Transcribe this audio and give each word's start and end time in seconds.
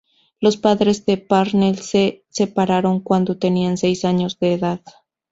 Los 0.39 0.57
padres 0.57 1.05
de 1.05 1.17
Parnell 1.17 1.77
se 1.77 2.25
separaron 2.29 3.01
cuando 3.01 3.37
tenía 3.37 3.77
seis 3.77 4.03
años 4.03 4.39
de 4.39 4.53
edad. 4.53 4.81